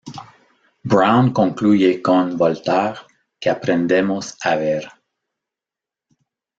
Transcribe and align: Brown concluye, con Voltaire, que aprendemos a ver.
Brown 0.83 1.31
concluye, 1.31 2.01
con 2.01 2.35
Voltaire, 2.35 2.97
que 3.39 3.51
aprendemos 3.51 4.35
a 4.43 4.55
ver. 4.55 4.85